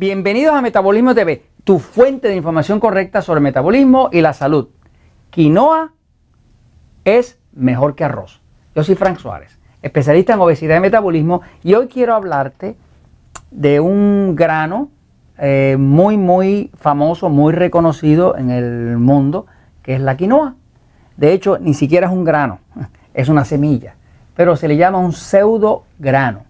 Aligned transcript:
Bienvenidos 0.00 0.54
a 0.54 0.62
Metabolismo 0.62 1.14
TV, 1.14 1.42
tu 1.62 1.78
fuente 1.78 2.28
de 2.28 2.34
información 2.34 2.80
correcta 2.80 3.20
sobre 3.20 3.40
metabolismo 3.40 4.08
y 4.10 4.22
la 4.22 4.32
salud. 4.32 4.68
Quinoa 5.28 5.92
es 7.04 7.38
mejor 7.52 7.94
que 7.94 8.04
arroz. 8.04 8.40
Yo 8.74 8.82
soy 8.82 8.94
Frank 8.94 9.18
Suárez, 9.18 9.58
especialista 9.82 10.32
en 10.32 10.40
obesidad 10.40 10.78
y 10.78 10.80
metabolismo, 10.80 11.42
y 11.62 11.74
hoy 11.74 11.88
quiero 11.88 12.14
hablarte 12.14 12.78
de 13.50 13.80
un 13.80 14.36
grano 14.36 14.88
eh, 15.36 15.76
muy, 15.78 16.16
muy 16.16 16.70
famoso, 16.78 17.28
muy 17.28 17.52
reconocido 17.52 18.38
en 18.38 18.48
el 18.48 18.96
mundo, 18.96 19.48
que 19.82 19.96
es 19.96 20.00
la 20.00 20.16
quinoa. 20.16 20.54
De 21.18 21.34
hecho, 21.34 21.58
ni 21.58 21.74
siquiera 21.74 22.06
es 22.06 22.12
un 22.14 22.24
grano, 22.24 22.60
es 23.12 23.28
una 23.28 23.44
semilla, 23.44 23.96
pero 24.34 24.56
se 24.56 24.66
le 24.66 24.78
llama 24.78 24.96
un 24.96 25.12
pseudo 25.12 25.84
grano. 25.98 26.46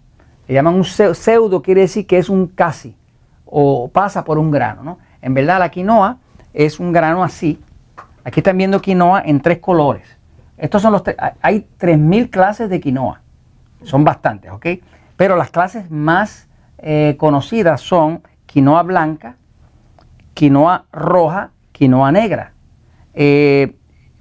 Le 0.46 0.54
llaman 0.54 0.76
un 0.76 0.84
pseudo, 0.84 1.62
quiere 1.62 1.80
decir 1.80 2.06
que 2.06 2.18
es 2.18 2.28
un 2.28 2.46
casi 2.46 2.94
o 3.50 3.88
pasa 3.88 4.24
por 4.24 4.38
un 4.38 4.50
grano. 4.50 4.82
¿no? 4.82 4.98
En 5.20 5.34
verdad 5.34 5.58
la 5.58 5.68
quinoa 5.68 6.18
es 6.54 6.80
un 6.80 6.92
grano 6.92 7.22
así. 7.22 7.60
Aquí 8.24 8.40
están 8.40 8.56
viendo 8.56 8.80
quinoa 8.80 9.22
en 9.24 9.40
tres 9.40 9.58
colores. 9.58 10.16
Estos 10.56 10.82
son 10.82 10.92
los 10.92 11.02
hay 11.40 11.66
3.000 11.78 12.30
clases 12.30 12.68
de 12.68 12.80
quinoa. 12.80 13.22
Son 13.82 14.04
bastantes, 14.04 14.50
¿ok? 14.50 14.66
Pero 15.16 15.36
las 15.36 15.50
clases 15.50 15.90
más 15.90 16.48
eh, 16.78 17.16
conocidas 17.18 17.80
son 17.80 18.22
quinoa 18.46 18.82
blanca, 18.82 19.36
quinoa 20.34 20.84
roja, 20.92 21.50
quinoa 21.72 22.12
negra. 22.12 22.52
Eh, 23.14 23.74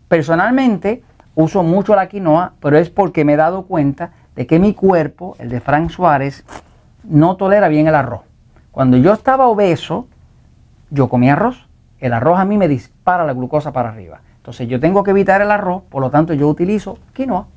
personalmente 0.08 1.03
uso 1.36 1.62
mucho 1.62 1.94
la 1.96 2.08
quinoa, 2.08 2.53
pero 2.62 2.78
es 2.78 2.90
porque 2.90 3.25
me 3.25 3.34
he 3.34 3.38
dado 3.38 3.64
cuenta 3.64 4.12
de 4.36 4.48
que 4.48 4.59
mi 4.59 4.73
cuerpo, 4.73 5.36
el 5.40 5.50
de 5.50 5.59
Frank 5.59 5.90
Suárez, 5.90 6.46
no 7.03 7.36
tolera 7.36 7.68
bien 7.68 7.88
el 7.88 7.96
arroz. 7.96 8.28
Cuando 8.80 8.95
yo 8.95 9.11
estaba 9.11 9.47
obeso, 9.47 10.08
yo 10.89 11.09
comía 11.09 11.33
arroz. 11.33 11.67
El 11.99 12.13
arroz 12.13 12.39
a 12.39 12.45
mí 12.45 12.58
me 12.58 12.69
dispara 12.69 13.25
la 13.25 13.33
glucosa 13.33 13.73
para 13.73 13.89
arriba. 13.89 14.22
Entonces 14.38 14.69
yo 14.69 14.80
tengo 14.80 15.03
que 15.03 15.11
evitar 15.11 15.41
el 15.41 15.52
arroz, 15.52 15.83
por 15.89 16.02
lo 16.02 16.09
tanto 16.09 16.33
yo 16.33 16.47
utilizo 16.47 16.97
quinoa. 17.11 17.47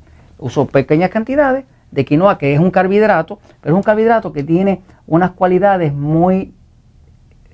Uso 0.40 0.66
pequeñas 0.66 1.10
cantidades 1.10 1.64
de 1.92 2.04
quinoa, 2.04 2.38
que 2.38 2.54
es 2.54 2.58
un 2.58 2.72
carbohidrato, 2.72 3.38
pero 3.60 3.72
es 3.72 3.76
un 3.76 3.84
carbohidrato 3.84 4.32
que 4.32 4.42
tiene 4.42 4.82
unas 5.06 5.30
cualidades 5.30 5.94
muy 5.94 6.54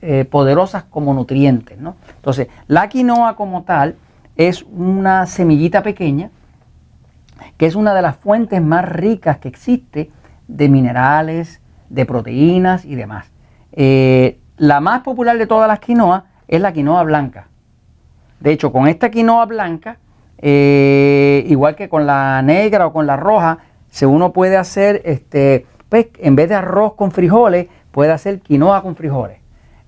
eh, 0.01 0.25
poderosas 0.25 0.85
como 0.85 1.13
nutrientes. 1.13 1.77
Entonces, 1.77 2.49
la 2.69 2.89
quinoa 2.89 3.37
como 3.37 3.65
tal 3.65 3.97
es 4.37 4.63
una 4.63 5.27
semillita 5.27 5.83
pequeña, 5.83 6.31
que 7.59 7.67
es 7.67 7.75
una 7.75 7.93
de 7.93 8.01
las 8.01 8.17
fuentes 8.17 8.63
más 8.63 8.89
ricas 8.89 9.37
que 9.37 9.49
existe 9.49 10.11
de 10.47 10.71
minerales, 10.71 11.61
de 11.91 12.07
proteínas 12.07 12.87
y 12.87 12.95
demás. 12.95 13.31
Eh, 13.73 14.39
la 14.57 14.81
más 14.81 15.01
popular 15.01 15.39
de 15.39 15.47
todas 15.47 15.69
las 15.69 15.79
quinoas 15.81 16.25
es 16.47 16.61
la 16.61 16.73
quinoa 16.73 17.03
blanca. 17.05 17.49
De 18.41 18.53
hecho, 18.53 18.73
con 18.73 18.89
esta 18.89 19.11
quinoa 19.11 19.47
blanca, 19.47 19.99
eh, 20.39 21.45
igual 21.49 21.75
que 21.75 21.89
con 21.89 22.07
la 22.07 22.41
negra 22.43 22.87
o 22.87 22.93
con 22.93 23.07
la 23.07 23.17
roja, 23.17 23.59
si 23.91 24.05
uno 24.05 24.33
puede 24.33 24.57
hacer, 24.57 25.03
este, 25.05 25.67
pues, 25.89 26.09
en 26.19 26.37
vez 26.37 26.49
de 26.49 26.55
arroz 26.55 26.95
con 26.95 27.11
frijoles, 27.11 27.69
puede 27.91 28.13
hacer 28.13 28.41
quinoa 28.41 28.83
con 28.83 28.97
frijoles. 28.97 29.39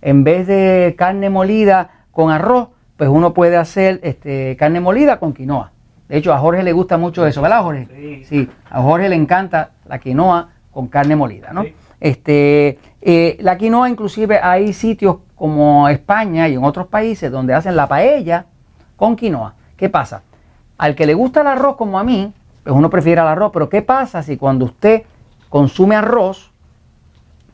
En 0.02 0.24
vez 0.24 0.46
de 0.46 0.94
carne 0.96 1.30
molida 1.30 1.90
con 2.10 2.30
arroz, 2.30 2.68
pues 2.96 3.08
uno 3.08 3.32
puede 3.32 3.56
hacer 3.56 4.00
este, 4.02 4.56
carne 4.56 4.80
molida 4.80 5.18
con 5.18 5.32
quinoa. 5.32 5.72
De 6.08 6.16
hecho, 6.16 6.32
a 6.34 6.38
Jorge 6.38 6.62
le 6.62 6.72
gusta 6.72 6.98
mucho 6.98 7.24
eso, 7.26 7.40
¿verdad, 7.40 7.62
Jorge? 7.62 7.86
Sí. 7.94 8.24
sí. 8.24 8.48
A 8.68 8.82
Jorge 8.82 9.08
le 9.08 9.14
encanta 9.14 9.70
la 9.86 9.98
quinoa 9.98 10.50
con 10.72 10.88
carne 10.88 11.14
molida, 11.14 11.52
¿no? 11.52 11.64
Este, 12.00 12.78
eh, 13.02 13.38
la 13.40 13.56
quinoa 13.56 13.88
inclusive 13.88 14.40
hay 14.42 14.72
sitios 14.72 15.16
como 15.34 15.88
España 15.88 16.48
y 16.48 16.54
en 16.54 16.64
otros 16.64 16.86
países 16.86 17.30
donde 17.32 17.54
hacen 17.54 17.76
la 17.76 17.88
paella 17.88 18.46
con 18.96 19.16
quinoa. 19.16 19.54
¿Qué 19.76 19.88
pasa? 19.88 20.22
Al 20.76 20.94
que 20.94 21.06
le 21.06 21.14
gusta 21.14 21.40
el 21.40 21.46
arroz 21.46 21.76
como 21.76 21.98
a 21.98 22.04
mí, 22.04 22.32
pues 22.62 22.76
uno 22.76 22.90
prefiere 22.90 23.20
el 23.20 23.26
arroz, 23.26 23.50
pero 23.52 23.68
¿qué 23.68 23.82
pasa 23.82 24.22
si 24.22 24.36
cuando 24.36 24.66
usted 24.66 25.02
consume 25.48 25.96
arroz 25.96 26.52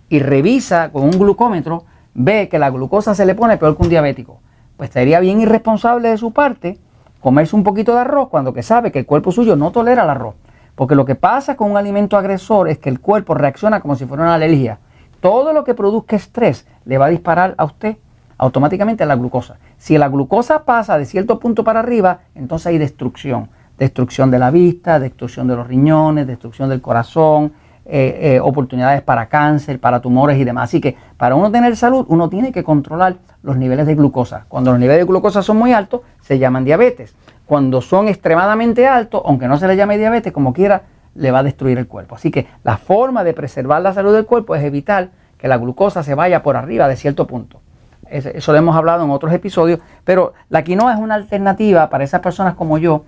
y 0.08 0.18
revisa 0.18 0.90
con 0.90 1.04
un 1.04 1.12
glucómetro, 1.12 1.84
ve 2.14 2.48
que 2.48 2.58
la 2.58 2.70
glucosa 2.70 3.14
se 3.14 3.24
le 3.24 3.34
pone 3.34 3.56
peor 3.56 3.76
que 3.76 3.82
un 3.84 3.88
diabético? 3.88 4.40
Pues 4.76 4.90
sería 4.90 5.20
bien 5.20 5.40
irresponsable 5.40 6.10
de 6.10 6.18
su 6.18 6.32
parte 6.32 6.78
comerse 7.20 7.56
un 7.56 7.64
poquito 7.64 7.92
de 7.94 8.00
arroz 8.00 8.28
cuando 8.28 8.52
que 8.52 8.62
sabe 8.62 8.92
que 8.92 9.00
el 9.00 9.06
cuerpo 9.06 9.32
suyo 9.32 9.56
no 9.56 9.70
tolera 9.70 10.02
el 10.02 10.10
arroz. 10.10 10.34
Porque 10.74 10.94
lo 10.94 11.04
que 11.04 11.14
pasa 11.14 11.56
con 11.56 11.70
un 11.70 11.76
alimento 11.76 12.16
agresor 12.16 12.68
es 12.68 12.78
que 12.78 12.90
el 12.90 13.00
cuerpo 13.00 13.34
reacciona 13.34 13.80
como 13.80 13.96
si 13.96 14.04
fuera 14.06 14.24
una 14.24 14.34
alergia. 14.34 14.78
Todo 15.26 15.52
lo 15.52 15.64
que 15.64 15.74
produzca 15.74 16.14
estrés 16.14 16.68
le 16.84 16.98
va 16.98 17.06
a 17.06 17.08
disparar 17.08 17.56
a 17.58 17.64
usted 17.64 17.96
automáticamente 18.38 19.02
a 19.02 19.06
la 19.06 19.16
glucosa. 19.16 19.56
Si 19.76 19.98
la 19.98 20.06
glucosa 20.06 20.62
pasa 20.62 20.96
de 20.98 21.04
cierto 21.04 21.40
punto 21.40 21.64
para 21.64 21.80
arriba, 21.80 22.20
entonces 22.36 22.68
hay 22.68 22.78
destrucción. 22.78 23.48
Destrucción 23.76 24.30
de 24.30 24.38
la 24.38 24.52
vista, 24.52 25.00
destrucción 25.00 25.48
de 25.48 25.56
los 25.56 25.66
riñones, 25.66 26.28
destrucción 26.28 26.68
del 26.68 26.80
corazón, 26.80 27.54
eh, 27.84 28.36
eh, 28.36 28.40
oportunidades 28.40 29.02
para 29.02 29.26
cáncer, 29.26 29.80
para 29.80 30.00
tumores 30.00 30.38
y 30.38 30.44
demás. 30.44 30.70
Así 30.70 30.80
que 30.80 30.96
para 31.16 31.34
uno 31.34 31.50
tener 31.50 31.74
salud, 31.74 32.06
uno 32.08 32.28
tiene 32.28 32.52
que 32.52 32.62
controlar 32.62 33.16
los 33.42 33.56
niveles 33.56 33.88
de 33.88 33.96
glucosa. 33.96 34.44
Cuando 34.46 34.70
los 34.70 34.78
niveles 34.78 35.00
de 35.00 35.06
glucosa 35.06 35.42
son 35.42 35.56
muy 35.56 35.72
altos, 35.72 36.02
se 36.20 36.38
llaman 36.38 36.64
diabetes 36.64 37.16
cuando 37.46 37.80
son 37.80 38.08
extremadamente 38.08 38.86
altos, 38.86 39.22
aunque 39.24 39.46
no 39.46 39.56
se 39.56 39.68
le 39.68 39.76
llame 39.76 39.96
diabetes, 39.98 40.32
como 40.32 40.52
quiera, 40.52 40.82
le 41.16 41.30
va 41.30 41.40
a 41.40 41.42
destruir 41.42 41.78
el 41.78 41.86
cuerpo. 41.86 42.14
Así 42.14 42.30
que 42.30 42.46
la 42.62 42.76
forma 42.76 43.24
de 43.24 43.34
preservar 43.34 43.82
la 43.82 43.92
salud 43.92 44.14
del 44.14 44.26
cuerpo 44.26 44.54
es 44.54 44.62
evitar 44.62 45.10
que 45.38 45.48
la 45.48 45.58
glucosa 45.58 46.02
se 46.02 46.14
vaya 46.14 46.42
por 46.42 46.56
arriba 46.56 46.88
de 46.88 46.96
cierto 46.96 47.26
punto. 47.26 47.60
Eso 48.08 48.52
lo 48.52 48.58
hemos 48.58 48.76
hablado 48.76 49.04
en 49.04 49.10
otros 49.10 49.32
episodios, 49.32 49.80
pero 50.04 50.32
la 50.48 50.62
quinoa 50.62 50.94
es 50.94 51.00
una 51.00 51.16
alternativa 51.16 51.90
para 51.90 52.04
esas 52.04 52.20
personas 52.20 52.54
como 52.54 52.78
yo 52.78 53.04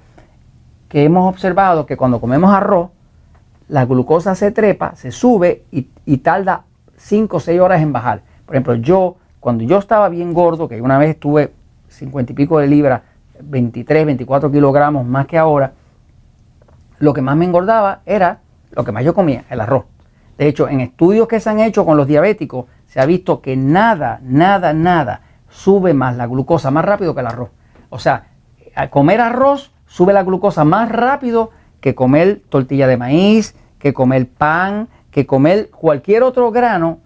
que 0.88 1.04
hemos 1.04 1.28
observado 1.28 1.86
que 1.86 1.96
cuando 1.96 2.20
comemos 2.20 2.52
arroz, 2.52 2.90
la 3.68 3.84
glucosa 3.84 4.34
se 4.34 4.50
trepa, 4.50 4.96
se 4.96 5.12
sube 5.12 5.64
y, 5.70 6.16
tarda 6.18 6.64
5 6.96 7.36
o 7.36 7.40
6 7.40 7.60
horas 7.60 7.82
en 7.82 7.92
bajar. 7.92 8.22
Por 8.46 8.56
ejemplo, 8.56 8.74
yo, 8.74 9.16
cuando 9.40 9.62
yo 9.64 9.78
estaba 9.78 10.08
bien 10.08 10.32
gordo, 10.32 10.68
que 10.68 10.80
una 10.80 10.98
vez 10.98 11.10
estuve 11.10 11.52
50 11.88 12.32
y 12.32 12.34
pico 12.34 12.58
de 12.58 12.66
libras, 12.66 13.02
23, 13.40 14.06
24 14.06 14.50
kilogramos 14.50 15.06
más 15.06 15.26
que 15.26 15.38
ahora, 15.38 15.72
lo 16.98 17.14
que 17.14 17.22
más 17.22 17.36
me 17.36 17.44
engordaba 17.44 18.00
era 18.06 18.40
lo 18.70 18.84
que 18.84 18.92
más 18.92 19.04
yo 19.04 19.14
comía, 19.14 19.44
el 19.50 19.60
arroz. 19.60 19.84
De 20.36 20.46
hecho, 20.46 20.68
en 20.68 20.80
estudios 20.80 21.26
que 21.26 21.40
se 21.40 21.50
han 21.50 21.60
hecho 21.60 21.84
con 21.84 21.96
los 21.96 22.06
diabéticos, 22.06 22.66
se 22.86 23.00
ha 23.00 23.06
visto 23.06 23.40
que 23.40 23.56
nada, 23.56 24.20
nada, 24.22 24.72
nada 24.72 25.22
sube 25.50 25.94
más 25.94 26.16
la 26.16 26.26
glucosa 26.26 26.70
más 26.70 26.84
rápido 26.84 27.14
que 27.14 27.20
el 27.20 27.26
arroz. 27.26 27.50
O 27.90 27.98
sea, 27.98 28.28
al 28.74 28.90
comer 28.90 29.20
arroz 29.20 29.72
sube 29.86 30.12
la 30.12 30.22
glucosa 30.22 30.64
más 30.64 30.90
rápido 30.90 31.50
que 31.80 31.94
comer 31.94 32.42
tortilla 32.48 32.86
de 32.86 32.96
maíz, 32.96 33.56
que 33.78 33.94
comer 33.94 34.28
pan, 34.28 34.88
que 35.10 35.26
comer 35.26 35.70
cualquier 35.70 36.22
otro 36.22 36.50
grano. 36.50 37.00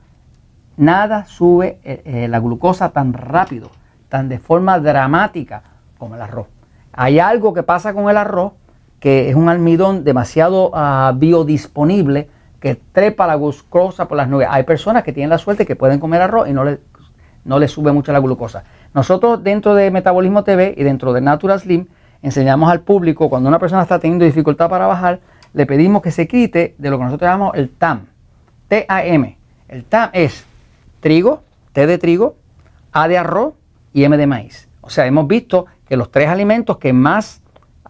Nada 0.77 1.25
sube 1.27 1.81
eh, 1.85 2.03
eh, 2.05 2.29
la 2.29 2.41
glucosa 2.41 2.91
tan 2.91 3.13
rápido, 3.13 3.71
tan 4.09 4.29
de 4.29 4.39
forma 4.39 4.79
dramática 4.79 5.63
como 5.99 6.15
el 6.15 6.23
arroz. 6.23 6.49
Hay 6.93 7.19
algo 7.19 7.55
que 7.55 7.63
pasa 7.63 7.95
con 7.95 8.11
el 8.11 8.17
arroz, 8.17 8.53
que 9.03 9.29
es 9.29 9.35
un 9.35 9.49
almidón 9.49 10.05
demasiado 10.05 10.71
uh, 10.71 11.13
biodisponible, 11.17 12.31
que 12.61 12.77
trepa 12.77 13.27
la 13.27 13.35
glucosa 13.35 14.07
por 14.07 14.17
las 14.17 14.29
nubes. 14.29 14.47
Hay 14.49 14.63
personas 14.63 15.03
que 15.03 15.13
tienen 15.13 15.29
la 15.29 15.39
suerte 15.39 15.67
que 15.67 15.75
pueden 15.75 15.99
comer 15.99 16.23
arroz 16.23 16.49
y 16.49 16.53
no 16.53 16.63
le, 16.63 16.79
no 17.45 17.67
sube 17.67 17.91
mucho 17.91 18.13
la 18.13 18.21
glucosa. 18.21 18.63
Nosotros 18.95 19.43
dentro 19.43 19.75
de 19.75 19.91
Metabolismo 19.91 20.45
TV 20.45 20.75
y 20.77 20.85
dentro 20.85 21.13
de 21.13 21.21
Natural 21.21 21.59
Slim 21.59 21.89
enseñamos 22.23 22.71
al 22.71 22.83
público 22.83 23.29
cuando 23.29 23.49
una 23.49 23.59
persona 23.59 23.83
está 23.83 23.99
teniendo 23.99 24.25
dificultad 24.25 24.71
para 24.71 24.87
bajar, 24.87 25.19
le 25.53 25.67
pedimos 25.67 26.01
que 26.01 26.13
se 26.13 26.29
quite 26.29 26.77
de 26.79 26.91
lo 26.91 26.97
que 26.97 27.03
nosotros 27.03 27.29
llamamos 27.29 27.57
el 27.57 27.71
TAM. 27.71 28.07
T-A-M. 28.69 29.37
El 29.67 29.85
TAM 29.85 30.11
es 30.13 30.47
trigo, 31.01 31.43
T 31.73 31.89
de 31.89 31.99
trigo, 31.99 32.37
A 32.93 33.09
de 33.09 33.19
arroz 33.19 33.55
y 33.93 34.05
M 34.05 34.17
de 34.17 34.29
maíz. 34.29 34.69
O 34.81 34.91
sea, 34.91 35.07
hemos 35.07 35.27
visto 35.27 35.67
que 35.89 35.97
los 35.97 36.13
tres 36.13 36.29
alimentos 36.29 36.79
que 36.79 36.93
más 36.93 37.42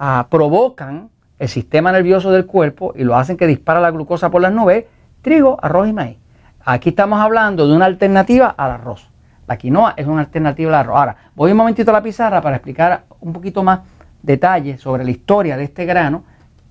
ah, 0.03 0.27
provocan 0.29 1.11
el 1.39 1.49
sistema 1.49 1.93
nervioso 1.93 2.33
del 2.33 2.45
cuerpo 2.45 2.93
y 2.97 3.05
lo 3.05 3.17
hacen 3.17 3.37
que 3.37 3.47
dispara 3.47 3.81
la 3.81 3.93
glucosa 3.93 4.31
por 4.31 4.43
las 4.43 4.53
nubes, 4.53 4.85
trigo, 5.23 5.57
arroz 5.63 5.89
y 5.89 5.93
maíz. 5.93 6.19
Aquí 6.65 6.89
estamos 6.89 7.21
hablando 7.21 7.69
de 7.69 7.75
una 7.75 7.87
alternativa 7.87 8.49
al 8.49 8.73
arroz. 8.73 9.09
La 9.47 9.57
quinoa 9.57 9.95
es 9.97 10.07
una 10.07 10.23
alternativa 10.23 10.71
al 10.71 10.75
arroz. 10.75 10.97
Ahora, 10.97 11.17
voy 11.37 11.53
un 11.53 11.57
momentito 11.57 11.91
a 11.91 11.95
la 11.95 12.03
pizarra 12.03 12.41
para 12.41 12.57
explicar 12.57 13.05
un 13.21 13.33
poquito 13.33 13.63
más 13.63 13.81
detalles 14.23 14.81
sobre 14.81 15.05
la 15.05 15.11
historia 15.13 15.57
de 15.57 15.65
este 15.65 15.85
grano, 15.85 16.25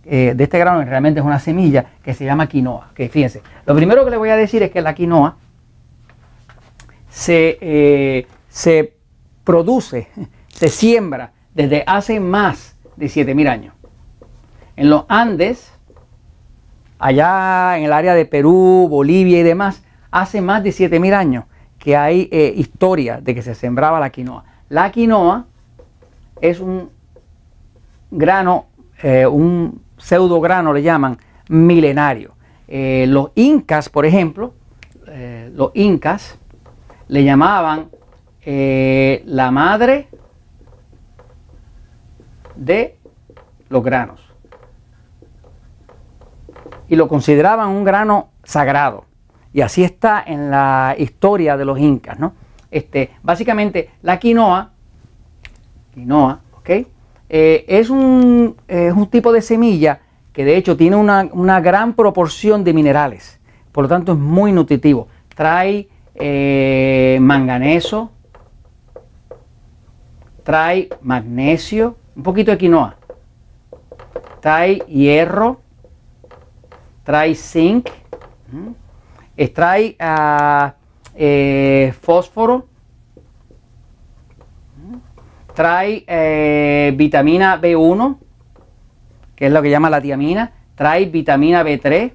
eh, 0.04 0.34
de 0.36 0.44
este 0.44 0.60
grano 0.60 0.80
que 0.80 0.86
realmente 0.86 1.22
es 1.22 1.26
una 1.26 1.40
semilla 1.40 1.86
que 2.04 2.14
se 2.14 2.26
llama 2.26 2.48
quinoa. 2.48 2.90
Que 2.94 3.08
fíjense, 3.08 3.42
lo 3.66 3.76
primero 3.76 4.04
que 4.04 4.12
le 4.12 4.18
voy 4.18 4.30
a 4.30 4.36
decir 4.36 4.62
es 4.64 4.72
que 4.72 4.82
la 4.82 4.94
quinoa 4.94 5.38
se, 7.10 7.58
eh, 7.62 8.28
se 8.50 8.98
produce 9.46 10.10
se 10.50 10.68
siembra 10.68 11.32
desde 11.54 11.84
hace 11.88 12.20
más 12.20 12.76
de 13.02 13.08
7.000 13.08 13.50
años. 13.50 13.74
En 14.76 14.92
los 14.92 15.06
Andes, 15.10 15.74
allá 17.00 17.78
en 17.78 17.84
el 17.84 17.94
área 17.94 18.14
de 18.14 18.26
Perú, 18.26 18.88
Bolivia 18.90 19.40
y 19.40 19.44
demás, 19.44 19.84
hace 20.12 20.40
más 20.40 20.64
de 20.64 20.70
7.000 20.70 21.14
años 21.14 21.46
que 21.80 21.98
hay 21.98 22.30
eh, 22.32 22.54
historia 22.56 23.20
de 23.20 23.34
que 23.34 23.42
se 23.42 23.56
sembraba 23.56 24.00
la 24.00 24.12
quinoa. 24.12 24.44
La 24.70 24.92
quinoa 24.92 25.48
es 26.40 26.60
un 26.60 26.92
grano, 28.12 28.68
eh, 29.02 29.26
un 29.26 29.82
pseudo 29.98 30.40
grano 30.40 30.72
le 30.72 30.84
llaman, 30.84 31.18
milenario. 31.50 32.36
Eh, 32.68 33.06
los 33.08 33.32
incas, 33.34 33.90
por 33.90 34.06
ejemplo, 34.06 34.54
los 35.54 35.72
incas 35.74 36.38
le 37.10 37.26
llamaban 37.26 37.90
la 38.46 39.52
madre 39.52 40.08
de 42.56 42.98
los 43.70 43.84
granos. 43.84 44.22
Y 46.88 46.96
lo 46.96 47.08
consideraban 47.08 47.70
un 47.70 47.84
grano 47.84 48.30
sagrado. 48.44 49.06
Y 49.54 49.62
así 49.62 49.84
está 49.84 50.24
en 50.26 50.50
la 50.50 50.96
historia 50.98 51.58
de 51.58 51.66
los 51.66 51.80
incas, 51.80 52.20
¿no? 52.20 52.34
Este, 52.70 53.12
básicamente, 53.22 53.92
la 54.02 54.18
quinoa, 54.18 54.72
quinoa, 55.94 56.42
¿ok? 56.58 56.70
Eh, 57.30 57.66
es, 57.68 57.90
un, 57.90 58.56
un, 58.68 59.08
tipo 59.08 59.32
de 59.32 59.42
semilla 59.42 60.02
que 60.34 60.46
de 60.46 60.58
hecho 60.58 60.78
tiene 60.78 60.96
una, 60.96 61.60
gran 61.60 61.94
proporción 61.94 62.64
de 62.64 62.74
minerales. 62.74 63.40
Por 63.72 63.84
lo 63.86 63.90
tanto, 63.90 64.14
es 64.14 64.18
muy 64.18 64.52
nutritivo. 64.52 65.08
Trae 65.36 65.88
eh, 66.16 67.18
manganeso, 67.22 68.12
trae 70.44 70.90
magnesio, 71.02 71.96
un 72.16 72.24
poquito 72.24 72.52
de 72.52 72.58
quinoa, 72.58 72.98
trae 74.42 74.80
hierro, 74.88 75.62
trae 77.04 77.36
zinc, 77.36 77.90
extrae 79.38 79.96
ah, 80.00 80.74
eh, 81.16 81.94
fósforo, 82.02 82.68
trae 85.54 86.04
eh, 86.08 86.94
vitamina 86.96 87.60
B1, 87.62 88.18
que 89.36 89.46
es 89.48 89.52
lo 89.52 89.62
que 89.62 89.70
llama 89.70 89.90
la 89.90 90.02
tiamina, 90.02 90.52
trae 90.76 91.06
vitamina 91.06 91.64
B3, 91.64 92.14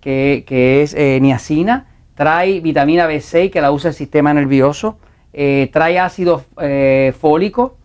que, 0.00 0.82
es 0.82 0.94
eh, 0.94 1.18
niacina, 1.20 1.86
trae 2.14 2.60
vitamina 2.60 3.08
B6, 3.08 3.50
que 3.50 3.60
la 3.60 3.72
usa 3.72 3.90
el 3.90 3.94
sistema 3.94 4.32
nervioso, 4.32 4.98
trae 5.32 5.98
ácido 5.98 6.42
fólico, 7.20 7.76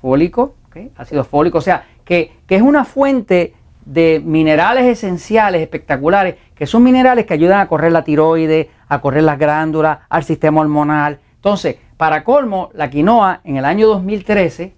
fólico, 0.00 0.54
ácido 0.96 1.24
fólico, 1.24 1.58
o 1.58 1.62
sea, 1.62 1.84
que, 2.04 2.32
que 2.46 2.56
es 2.56 2.62
una 2.62 2.84
fuente 2.84 3.54
de 3.84 4.22
minerales 4.24 4.84
esenciales 4.84 5.62
espectaculares, 5.62 6.36
que 6.54 6.66
son 6.66 6.82
minerales 6.82 7.26
que 7.26 7.34
ayudan 7.34 7.60
a 7.60 7.68
correr 7.68 7.92
la 7.92 8.04
tiroides, 8.04 8.68
a 8.88 9.00
correr 9.00 9.24
las 9.24 9.38
glándulas, 9.38 9.98
al 10.08 10.24
sistema 10.24 10.60
hormonal. 10.60 11.18
Entonces, 11.36 11.76
para 11.96 12.24
colmo, 12.24 12.70
la 12.74 12.90
quinoa 12.90 13.40
en 13.44 13.56
el 13.56 13.64
año 13.64 13.88
2013, 13.88 14.74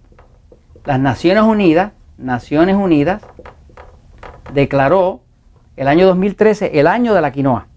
las 0.85 0.99
Naciones 0.99 1.43
Unidas, 1.43 1.91
Naciones 2.17 2.75
Unidas, 2.75 3.21
declaró 4.53 5.21
el 5.75 5.87
año 5.87 6.05
2013 6.07 6.79
el 6.79 6.87
año 6.87 7.13
de 7.13 7.21
la 7.21 7.31
quinoa, 7.31 7.67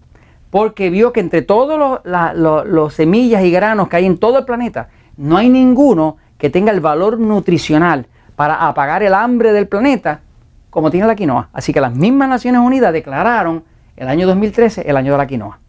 porque 0.49 0.89
vio 0.89 1.13
que 1.13 1.19
entre 1.19 1.41
todos 1.41 2.01
los, 2.05 2.93
semillas 2.93 3.43
y 3.43 3.51
granos 3.51 3.87
que 3.87 3.97
hay 3.97 4.05
en 4.05 4.17
todo 4.17 4.39
el 4.39 4.45
planeta, 4.45 4.89
no 5.17 5.37
hay 5.37 5.49
ninguno 5.49 6.17
que 6.37 6.49
tenga 6.49 6.71
el 6.71 6.79
valor 6.79 7.19
nutricional 7.19 8.07
para 8.35 8.67
apagar 8.67 9.03
el 9.03 9.13
hambre 9.13 9.51
del 9.53 9.67
planeta 9.67 10.21
como 10.69 10.91
tiene 10.91 11.07
la 11.07 11.15
quinoa. 11.15 11.49
Así 11.53 11.73
que 11.73 11.81
las 11.81 11.95
mismas 11.95 12.29
Naciones 12.29 12.61
Unidas 12.61 12.93
declararon 12.93 13.63
el 13.95 14.07
año 14.07 14.27
2013 14.27 14.87
el 14.87 14.97
año 14.97 15.13
de 15.13 15.17
la 15.17 15.27
quinoa. 15.27 15.59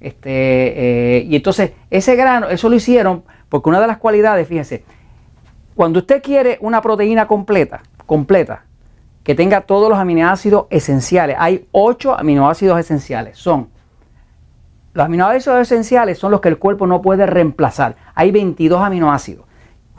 Este, 0.00 0.30
eh, 1.18 1.24
y 1.24 1.36
entonces 1.36 1.72
ese 1.90 2.16
grano, 2.16 2.48
eso 2.48 2.68
lo 2.68 2.76
hicieron 2.76 3.22
porque 3.48 3.68
una 3.68 3.80
de 3.80 3.86
las 3.86 3.98
cualidades, 3.98 4.46
fíjense, 4.46 4.84
cuando 5.74 6.00
usted 6.00 6.22
quiere 6.22 6.58
una 6.60 6.82
proteína 6.82 7.26
completa, 7.26 7.82
completa, 8.06 8.64
que 9.22 9.34
tenga 9.34 9.62
todos 9.62 9.88
los 9.88 9.98
aminoácidos 9.98 10.66
esenciales, 10.70 11.36
hay 11.38 11.66
ocho 11.72 12.18
aminoácidos 12.18 12.78
esenciales, 12.78 13.38
son 13.38 13.68
los 14.92 15.04
aminoácidos 15.06 15.60
esenciales 15.60 16.18
son 16.18 16.32
los 16.32 16.40
que 16.40 16.48
el 16.48 16.58
cuerpo 16.58 16.86
no 16.86 17.00
puede 17.00 17.26
reemplazar. 17.26 17.96
Hay 18.14 18.32
22 18.32 18.82
aminoácidos. 18.82 19.44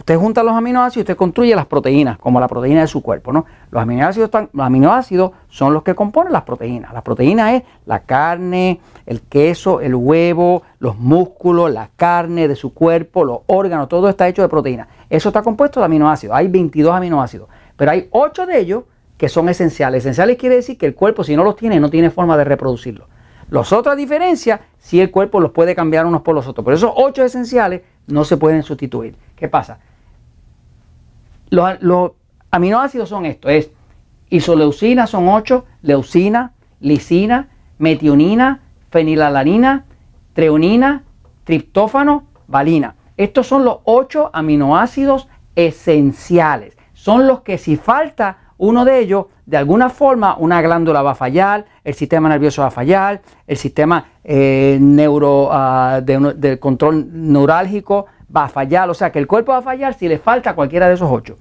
Usted 0.02 0.18
junta 0.18 0.42
los 0.42 0.56
aminoácidos 0.56 0.98
y 0.98 1.00
usted 1.02 1.16
construye 1.16 1.56
las 1.56 1.68
proteínas, 1.68 2.18
como 2.18 2.40
la 2.40 2.48
proteína 2.48 2.82
de 2.82 2.88
su 2.88 3.04
cuerpo. 3.04 3.32
¿no? 3.32 3.46
Los, 3.70 3.84
aminoácidos 3.84 4.32
los 4.52 4.66
aminoácidos 4.66 5.32
son 5.48 5.76
los 5.76 5.84
que 5.84 5.94
componen 5.94 6.34
las 6.34 6.42
proteínas. 6.42 6.92
La 6.92 7.04
proteína 7.04 7.54
es 7.54 7.62
la 7.86 8.00
carne, 8.00 8.82
el 9.06 9.22
queso, 9.22 9.80
el 9.80 9.94
huevo, 9.94 10.64
los 10.80 10.98
músculos, 10.98 11.70
la 11.70 11.92
carne 11.96 12.48
de 12.48 12.56
su 12.56 12.74
cuerpo, 12.74 13.24
los 13.24 13.42
órganos, 13.46 13.90
todo 13.90 14.10
está 14.10 14.28
hecho 14.28 14.42
de 14.42 14.50
proteína. 14.50 14.88
Eso 15.08 15.30
está 15.30 15.44
compuesto 15.44 15.80
de 15.80 15.86
aminoácidos. 15.86 16.36
Hay 16.36 16.48
22 16.48 16.96
aminoácidos, 16.96 17.48
pero 17.78 17.92
hay 17.92 18.08
8 18.10 18.48
de 18.48 18.58
ellos 18.58 18.84
que 19.20 19.30
son 19.30 19.50
esenciales. 19.50 20.00
Esenciales 20.00 20.36
quiere 20.38 20.56
decir 20.56 20.80
que 20.80 20.88
el 20.88 20.96
cuerpo, 20.96 21.24
si 21.24 21.36
no 21.36 21.44
los 21.44 21.56
tiene, 21.56 21.80
no 21.80 21.92
tiene 21.92 22.10
forma 22.10 22.38
de 22.38 22.44
reproducirlos. 22.44 23.08
Las 23.52 23.72
otras 23.72 23.98
diferencias, 23.98 24.62
si 24.80 25.00
el 25.00 25.12
cuerpo 25.12 25.40
los 25.40 25.52
puede 25.52 25.76
cambiar 25.76 26.08
unos 26.08 26.24
por 26.24 26.34
los 26.34 26.48
otros. 26.48 26.66
Pero 26.66 26.76
esos 26.76 26.92
8 26.96 27.24
esenciales 27.24 27.82
no 28.08 28.26
se 28.26 28.38
pueden 28.38 28.64
sustituir. 28.64 29.16
¿Qué 29.36 29.48
pasa? 29.48 29.78
Los, 31.52 32.12
aminoácidos 32.50 33.10
son 33.10 33.26
estos, 33.26 33.52
es 33.52 33.70
isoleucina 34.30 35.06
son 35.06 35.28
8, 35.28 35.66
leucina, 35.84 36.54
lisina, 36.80 37.50
metionina, 37.78 38.62
fenilalanina, 38.90 39.86
treonina, 40.34 41.04
triptófano, 41.44 42.24
valina. 42.48 42.96
Estos 43.18 43.48
son 43.48 43.66
los 43.66 43.80
8 43.84 44.32
aminoácidos 44.34 45.28
esenciales. 45.56 46.78
Son 46.94 47.28
los 47.28 47.42
que 47.42 47.58
si 47.58 47.76
falta 47.76 48.38
uno 48.58 48.86
de 48.86 49.00
ellos, 49.00 49.26
de 49.46 49.58
alguna 49.58 49.90
forma 49.90 50.38
una 50.38 50.62
glándula 50.62 51.02
va 51.02 51.12
a 51.12 51.16
fallar, 51.16 51.66
el 51.84 51.94
sistema 51.94 52.30
nervioso 52.30 52.62
va 52.62 52.68
a 52.68 52.72
fallar, 52.72 53.22
el 53.48 53.58
sistema 53.58 54.06
eh, 54.24 54.78
neuro, 54.80 55.50
ah, 55.52 56.00
de, 56.02 56.60
control 56.60 57.08
neurálgico 57.12 58.06
va 58.34 58.46
a 58.46 58.50
fallar, 58.50 58.90
o 58.90 58.94
sea 58.94 59.12
que 59.12 59.20
el 59.20 59.28
cuerpo 59.28 59.52
va 59.52 59.58
a 59.58 59.62
fallar 59.64 59.94
si 59.94 60.08
le 60.08 60.20
falta 60.20 60.54
cualquiera 60.54 60.88
de 60.88 60.94
esos 60.94 61.10
ocho. 61.12 61.38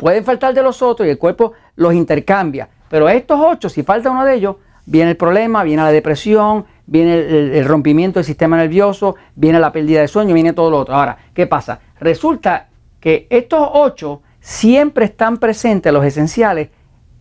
Pueden 0.00 0.24
faltar 0.24 0.54
de 0.54 0.62
los 0.62 0.80
otros 0.80 1.06
y 1.06 1.10
el 1.10 1.18
cuerpo 1.18 1.52
los 1.76 1.92
intercambia, 1.92 2.70
pero 2.88 3.06
estos 3.06 3.38
ocho, 3.38 3.68
si 3.68 3.82
falta 3.82 4.10
uno 4.10 4.24
de 4.24 4.34
ellos, 4.34 4.56
viene 4.86 5.10
el 5.10 5.16
problema, 5.18 5.62
viene 5.62 5.82
la 5.82 5.92
depresión, 5.92 6.64
viene 6.86 7.58
el, 7.58 7.64
rompimiento 7.66 8.18
del 8.18 8.24
sistema 8.24 8.56
nervioso, 8.56 9.16
viene 9.34 9.60
la 9.60 9.70
pérdida 9.72 10.00
de 10.00 10.08
sueño, 10.08 10.32
viene 10.32 10.54
todo 10.54 10.70
lo 10.70 10.78
otro. 10.78 10.94
Ahora, 10.94 11.18
¿qué 11.34 11.46
pasa? 11.46 11.80
Resulta 12.00 12.68
que 12.98 13.26
estos 13.28 13.68
ocho 13.74 14.22
siempre 14.40 15.04
están 15.04 15.36
presentes, 15.36 15.92
los 15.92 16.04
esenciales, 16.04 16.70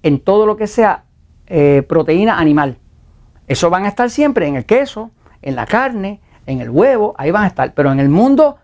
en 0.01 0.21
todo 0.21 0.45
lo 0.45 0.55
que 0.55 0.67
sea 0.67 1.03
eh, 1.47 1.83
proteína 1.87 2.39
animal. 2.39 2.77
Eso 3.45 3.69
van 3.69 3.83
a 3.83 3.89
estar 3.89 4.09
siempre 4.09 4.47
en 4.47 4.55
el 4.55 4.65
queso, 4.65 5.11
en 5.41 5.57
la 5.57 5.65
carne, 5.65 6.21
en 6.45 6.61
el 6.61 6.69
huevo, 6.69 7.13
ahí 7.17 7.29
van 7.29 7.43
a 7.43 7.47
estar. 7.47 7.73
Pero 7.73 7.91
en 7.91 7.99
el 7.99 8.07
mundo 8.07 8.55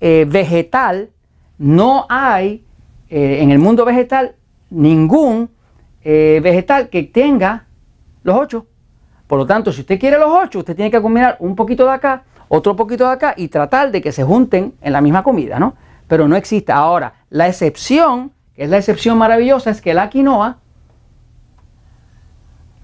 eh, 0.00 0.26
vegetal 0.28 1.10
no 1.58 2.06
hay, 2.08 2.65
eh, 3.08 3.38
en 3.40 3.50
el 3.50 3.58
mundo 3.58 3.84
vegetal, 3.84 4.34
ningún 4.70 5.50
eh, 6.02 6.40
vegetal 6.42 6.88
que 6.88 7.04
tenga 7.04 7.66
los 8.22 8.36
ocho. 8.36 8.66
Por 9.26 9.38
lo 9.38 9.46
tanto, 9.46 9.72
si 9.72 9.80
usted 9.80 9.98
quiere 9.98 10.18
los 10.18 10.30
ocho, 10.30 10.60
usted 10.60 10.76
tiene 10.76 10.90
que 10.90 11.00
combinar 11.00 11.36
un 11.40 11.56
poquito 11.56 11.84
de 11.84 11.92
acá, 11.92 12.24
otro 12.48 12.76
poquito 12.76 13.06
de 13.06 13.12
acá 13.12 13.34
y 13.36 13.48
tratar 13.48 13.90
de 13.90 14.00
que 14.00 14.12
se 14.12 14.22
junten 14.24 14.74
en 14.80 14.92
la 14.92 15.00
misma 15.00 15.22
comida, 15.22 15.58
¿no? 15.58 15.74
Pero 16.06 16.28
no 16.28 16.36
existe. 16.36 16.72
Ahora, 16.72 17.14
la 17.30 17.48
excepción, 17.48 18.32
que 18.54 18.64
es 18.64 18.70
la 18.70 18.78
excepción 18.78 19.18
maravillosa, 19.18 19.70
es 19.70 19.80
que 19.80 19.94
la 19.94 20.08
quinoa 20.10 20.58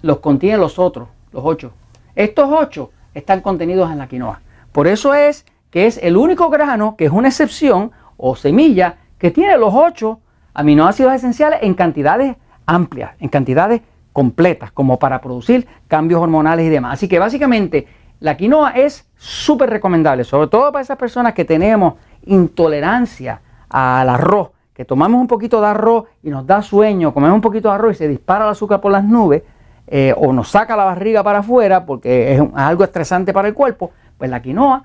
los 0.03 0.19
contiene 0.19 0.59
los 0.59 0.79
otros, 0.79 1.09
los 1.33 1.43
ocho. 1.45 1.73
Estos 2.17 2.49
ocho 2.51 2.91
están 3.15 3.41
contenidos 3.41 3.91
en 3.91 3.99
la 3.99 4.09
quinoa. 4.09 4.41
Por 4.73 4.87
eso 4.87 5.15
es 5.15 5.47
que 5.71 5.87
es 5.87 5.99
el 5.99 6.17
único 6.17 6.51
grano 6.51 6.97
que 6.97 7.07
es 7.07 7.13
una 7.13 7.29
excepción 7.29 7.93
o 8.17 8.37
semilla 8.37 8.99
que 9.23 9.31
tiene 9.31 9.57
los 9.57 9.73
ocho 9.73 10.19
aminoácidos 10.53 11.15
esenciales 11.15 11.61
en 11.63 11.75
cantidades 11.75 12.35
amplias, 12.67 13.13
en 13.21 13.29
cantidades 13.29 13.81
completas, 14.13 14.73
como 14.73 14.99
para 14.99 15.21
producir 15.21 15.69
cambios 15.87 16.21
hormonales 16.21 16.67
y 16.67 16.71
demás. 16.71 16.95
Así 16.95 17.07
que 17.07 17.21
básicamente 17.21 17.87
la 18.19 18.37
quinoa 18.37 18.73
es 18.73 19.09
súper 19.15 19.71
recomendable, 19.71 20.25
sobre 20.25 20.49
todo 20.49 20.73
para 20.73 20.83
esas 20.83 20.97
personas 20.97 21.35
que 21.35 21.45
tenemos 21.45 21.95
intolerancia 22.27 23.41
al 23.69 24.09
arroz, 24.09 24.51
que 24.75 24.85
tomamos 24.85 25.21
un 25.21 25.29
poquito 25.29 25.61
de 25.61 25.69
arroz 25.69 26.07
y 26.25 26.31
nos 26.31 26.45
da 26.45 26.61
sueño, 26.61 27.15
comemos 27.15 27.37
un 27.37 27.43
poquito 27.43 27.69
de 27.69 27.77
arroz 27.77 27.93
y 27.93 27.99
se 27.99 28.09
dispara 28.09 28.47
el 28.47 28.51
azúcar 28.51 28.81
por 28.81 28.91
las 28.91 29.05
nubes, 29.05 29.45
eh, 29.87 30.13
o 30.17 30.33
nos 30.33 30.49
saca 30.49 30.75
la 30.75 30.83
barriga 30.83 31.23
para 31.23 31.39
afuera 31.39 31.87
porque 31.87 32.35
es 32.35 32.43
algo 32.55 32.83
estresante 32.83 33.33
para 33.33 33.47
el 33.47 33.55
cuerpo, 33.55 33.93
pues 34.19 34.29
la 34.29 34.43
quinoa 34.43 34.83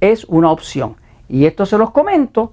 es 0.00 0.24
una 0.26 0.52
opción. 0.52 0.94
Y 1.28 1.46
esto 1.46 1.66
se 1.66 1.76
los 1.76 1.90
comento 1.90 2.52